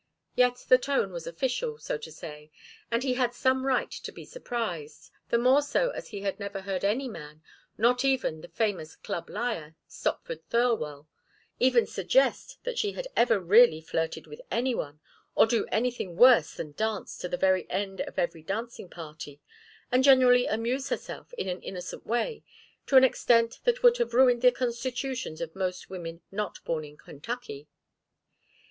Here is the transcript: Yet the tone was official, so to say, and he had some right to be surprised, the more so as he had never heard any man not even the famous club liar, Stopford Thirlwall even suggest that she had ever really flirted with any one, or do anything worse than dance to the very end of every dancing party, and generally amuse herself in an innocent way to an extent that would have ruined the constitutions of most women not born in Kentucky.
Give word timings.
Yet 0.33 0.65
the 0.67 0.79
tone 0.79 1.11
was 1.11 1.27
official, 1.27 1.77
so 1.77 1.95
to 1.99 2.11
say, 2.11 2.49
and 2.89 3.03
he 3.03 3.13
had 3.13 3.35
some 3.35 3.67
right 3.67 3.91
to 3.91 4.11
be 4.11 4.25
surprised, 4.25 5.11
the 5.29 5.37
more 5.37 5.61
so 5.61 5.91
as 5.91 6.07
he 6.07 6.21
had 6.21 6.39
never 6.39 6.61
heard 6.61 6.83
any 6.83 7.07
man 7.07 7.43
not 7.77 8.03
even 8.03 8.41
the 8.41 8.47
famous 8.47 8.95
club 8.95 9.29
liar, 9.29 9.75
Stopford 9.87 10.41
Thirlwall 10.49 11.07
even 11.59 11.85
suggest 11.85 12.57
that 12.63 12.79
she 12.79 12.93
had 12.93 13.09
ever 13.15 13.39
really 13.39 13.79
flirted 13.79 14.25
with 14.25 14.41
any 14.49 14.73
one, 14.73 14.99
or 15.35 15.45
do 15.45 15.67
anything 15.67 16.15
worse 16.15 16.51
than 16.55 16.71
dance 16.71 17.15
to 17.19 17.29
the 17.29 17.37
very 17.37 17.69
end 17.69 18.01
of 18.01 18.17
every 18.17 18.41
dancing 18.41 18.89
party, 18.89 19.39
and 19.91 20.03
generally 20.03 20.47
amuse 20.47 20.89
herself 20.89 21.31
in 21.33 21.47
an 21.47 21.61
innocent 21.61 22.07
way 22.07 22.43
to 22.87 22.97
an 22.97 23.03
extent 23.03 23.59
that 23.65 23.83
would 23.83 23.97
have 23.97 24.15
ruined 24.15 24.41
the 24.41 24.51
constitutions 24.51 25.39
of 25.41 25.55
most 25.55 25.91
women 25.91 26.21
not 26.31 26.57
born 26.65 26.83
in 26.83 26.97
Kentucky. 26.97 27.67